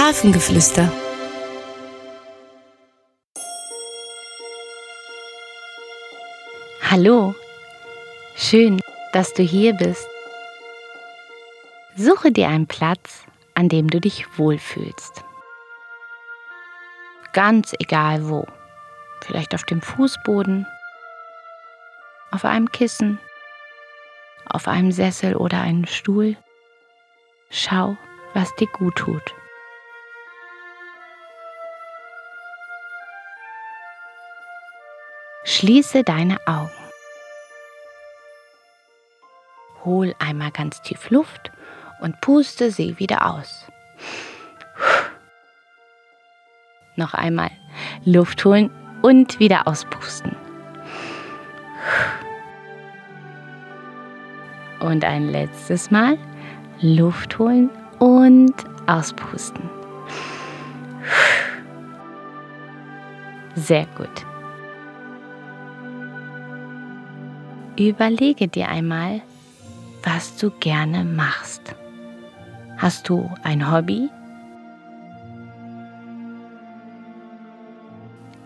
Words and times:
Hafengeflüster. 0.00 0.90
Hallo, 6.90 7.34
schön, 8.34 8.80
dass 9.12 9.34
du 9.34 9.42
hier 9.42 9.74
bist. 9.74 10.08
Suche 11.96 12.32
dir 12.32 12.48
einen 12.48 12.66
Platz, 12.66 13.26
an 13.52 13.68
dem 13.68 13.88
du 13.88 14.00
dich 14.00 14.38
wohlfühlst. 14.38 15.22
Ganz 17.34 17.74
egal 17.78 18.26
wo. 18.26 18.46
Vielleicht 19.20 19.54
auf 19.54 19.64
dem 19.64 19.82
Fußboden, 19.82 20.66
auf 22.30 22.46
einem 22.46 22.72
Kissen, 22.72 23.20
auf 24.46 24.66
einem 24.66 24.92
Sessel 24.92 25.36
oder 25.36 25.60
einem 25.60 25.84
Stuhl. 25.84 26.38
Schau, 27.50 27.98
was 28.32 28.54
dir 28.56 28.68
gut 28.68 28.96
tut. 28.96 29.34
Schließe 35.44 36.04
deine 36.04 36.36
Augen. 36.46 36.70
Hol 39.84 40.14
einmal 40.18 40.50
ganz 40.50 40.82
tief 40.82 41.08
Luft 41.08 41.50
und 42.00 42.20
puste 42.20 42.70
sie 42.70 42.98
wieder 42.98 43.26
aus. 43.26 43.66
Noch 46.96 47.14
einmal 47.14 47.50
Luft 48.04 48.44
holen 48.44 48.70
und 49.00 49.40
wieder 49.40 49.66
auspusten. 49.66 50.36
Und 54.80 55.04
ein 55.04 55.30
letztes 55.30 55.90
Mal 55.90 56.18
Luft 56.80 57.38
holen 57.38 57.70
und 57.98 58.54
auspusten. 58.86 59.70
Sehr 63.54 63.86
gut. 63.96 64.29
Überlege 67.88 68.46
dir 68.46 68.68
einmal, 68.68 69.22
was 70.02 70.36
du 70.36 70.50
gerne 70.50 71.02
machst. 71.02 71.74
Hast 72.76 73.08
du 73.08 73.30
ein 73.42 73.72
Hobby? 73.72 74.10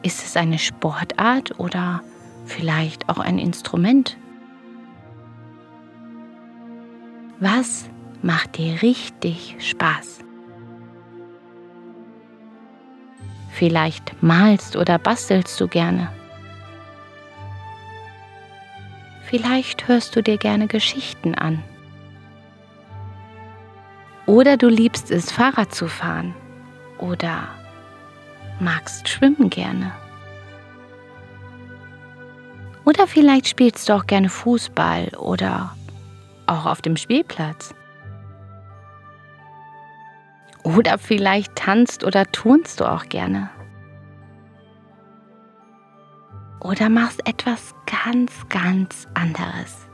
Ist 0.03 0.25
es 0.25 0.37
eine 0.37 0.61
Sportart 0.61 1.59
oder 1.59 2.01
vielleicht 2.45 3.09
auch 3.09 3.19
ein 3.19 3.41
Instrument? 3.41 4.17
Was 7.41 7.91
macht 8.23 8.57
dir 8.57 8.83
richtig 8.83 9.57
Spaß? 9.59 10.21
Vielleicht 13.51 14.23
malst 14.23 14.77
oder 14.77 14.97
bastelst 15.01 15.61
du 15.61 15.67
gerne. 15.67 16.09
Vielleicht 19.37 19.89
hörst 19.89 20.15
du 20.15 20.23
dir 20.23 20.39
gerne 20.39 20.69
Geschichten 20.69 21.35
an. 21.35 21.61
Oder 24.27 24.57
du 24.57 24.69
liebst 24.69 25.11
es, 25.11 25.33
Fahrrad 25.33 25.75
zu 25.75 25.89
fahren. 25.89 26.37
Oder 26.99 27.49
magst 28.61 29.09
schwimmen 29.09 29.51
gerne. 29.51 29.91
Oder 32.85 33.09
vielleicht 33.09 33.49
spielst 33.49 33.89
du 33.89 33.95
auch 33.95 34.07
gerne 34.07 34.29
Fußball 34.29 35.09
oder 35.19 35.75
auch 36.47 36.67
auf 36.67 36.81
dem 36.81 36.97
Spielplatz. 36.97 37.75
Oder 40.63 40.97
vielleicht 40.97 41.57
tanzt 41.57 42.05
oder 42.05 42.25
turnst 42.27 42.79
du 42.79 42.85
auch 42.85 43.07
gerne. 43.09 43.51
Oder 46.65 46.89
machst 46.89 47.21
etwas 47.29 47.75
ganz, 47.85 48.33
ganz 48.49 49.07
anderes. 49.13 49.87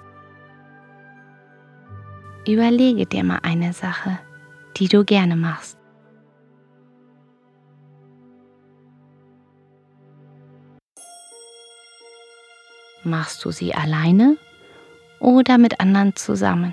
Überlege 2.46 3.06
dir 3.06 3.24
mal 3.24 3.40
eine 3.42 3.72
Sache, 3.72 4.20
die 4.76 4.86
du 4.86 5.04
gerne 5.04 5.34
machst. 5.34 5.76
Machst 13.02 13.44
du 13.44 13.50
sie 13.50 13.74
alleine 13.74 14.36
oder 15.18 15.58
mit 15.58 15.80
anderen 15.80 16.14
zusammen? 16.14 16.72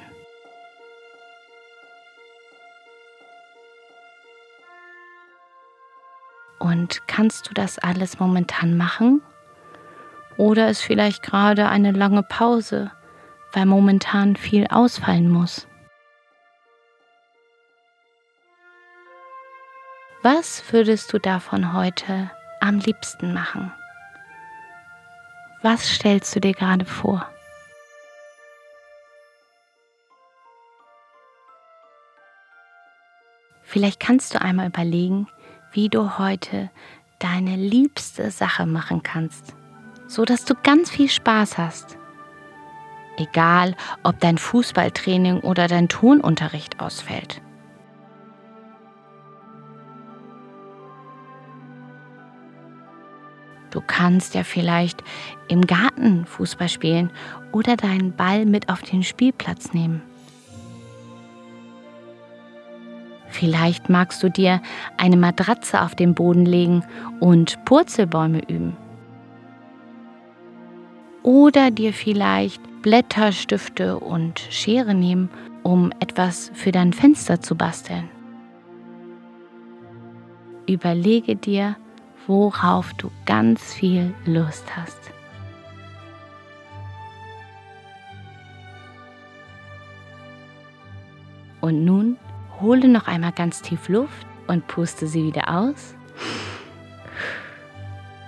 Und 6.59 7.07
kannst 7.07 7.49
du 7.49 7.55
das 7.55 7.79
alles 7.79 8.19
momentan 8.19 8.77
machen? 8.77 9.23
Oder 10.37 10.69
ist 10.69 10.81
vielleicht 10.81 11.23
gerade 11.23 11.67
eine 11.67 11.91
lange 11.91 12.23
Pause, 12.23 12.91
weil 13.53 13.65
momentan 13.65 14.35
viel 14.35 14.67
ausfallen 14.67 15.29
muss? 15.29 15.67
Was 20.21 20.63
würdest 20.71 21.11
du 21.13 21.19
davon 21.19 21.73
heute 21.73 22.29
am 22.59 22.79
liebsten 22.79 23.33
machen? 23.33 23.71
Was 25.63 25.89
stellst 25.89 26.35
du 26.35 26.39
dir 26.39 26.53
gerade 26.53 26.85
vor? 26.85 27.27
Vielleicht 33.63 33.99
kannst 33.99 34.33
du 34.33 34.41
einmal 34.41 34.67
überlegen, 34.67 35.27
wie 35.71 35.89
du 35.89 36.17
heute 36.17 36.69
deine 37.19 37.55
liebste 37.55 38.31
Sache 38.31 38.65
machen 38.65 39.03
kannst, 39.03 39.55
so 40.07 40.25
dass 40.25 40.45
du 40.45 40.55
ganz 40.63 40.89
viel 40.89 41.09
Spaß 41.09 41.57
hast. 41.57 41.97
Egal, 43.17 43.75
ob 44.03 44.19
dein 44.19 44.37
Fußballtraining 44.37 45.39
oder 45.41 45.67
dein 45.67 45.89
Tonunterricht 45.89 46.79
ausfällt. 46.79 47.41
Du 53.71 53.81
kannst 53.85 54.33
ja 54.33 54.43
vielleicht 54.43 55.03
im 55.49 55.67
Garten 55.67 56.25
Fußball 56.25 56.69
spielen 56.69 57.11
oder 57.51 57.75
deinen 57.75 58.15
Ball 58.15 58.45
mit 58.45 58.69
auf 58.69 58.81
den 58.81 59.03
Spielplatz 59.03 59.73
nehmen. 59.73 60.01
Vielleicht 63.29 63.89
magst 63.89 64.23
du 64.23 64.29
dir 64.29 64.61
eine 64.97 65.17
Matratze 65.17 65.81
auf 65.81 65.95
den 65.95 66.15
Boden 66.15 66.45
legen 66.45 66.83
und 67.19 67.63
Purzelbäume 67.65 68.39
üben. 68.47 68.75
Oder 71.23 71.71
dir 71.71 71.93
vielleicht 71.93 72.61
Blätter, 72.81 73.31
Stifte 73.31 73.99
und 73.99 74.39
Schere 74.49 74.93
nehmen, 74.93 75.29
um 75.63 75.91
etwas 75.99 76.51
für 76.53 76.71
dein 76.71 76.93
Fenster 76.93 77.41
zu 77.41 77.55
basteln. 77.55 78.09
Überlege 80.67 81.35
dir, 81.35 81.75
worauf 82.27 82.93
du 82.93 83.09
ganz 83.25 83.73
viel 83.73 84.13
Lust 84.25 84.65
hast. 84.75 85.11
Und 91.59 91.83
nun 91.83 92.17
hole 92.61 92.87
noch 92.87 93.07
einmal 93.07 93.33
ganz 93.33 93.61
tief 93.61 93.89
Luft 93.89 94.25
und 94.47 94.67
puste 94.67 95.07
sie 95.07 95.25
wieder 95.25 95.49
aus. 95.49 95.96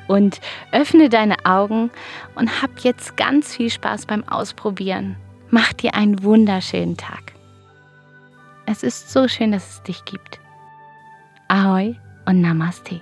Und 0.10 0.42
öffne 0.72 1.08
deine 1.08 1.46
Augen 1.46 1.92
und 2.34 2.64
hab 2.64 2.80
jetzt 2.80 3.16
ganz 3.16 3.56
viel 3.56 3.70
Spaß 3.70 4.08
beim 4.08 4.28
Ausprobieren. 4.28 5.16
Mach 5.52 5.72
dir 5.72 5.94
einen 5.94 6.24
wunderschönen 6.24 6.98
Tag. 6.98 7.34
Es 8.66 8.82
ist 8.82 9.12
so 9.12 9.28
schön, 9.28 9.52
dass 9.52 9.70
es 9.70 9.84
dich 9.84 10.04
gibt. 10.06 10.40
Ahoi 11.48 11.96
und 12.26 12.42
Namaste. 12.42 13.02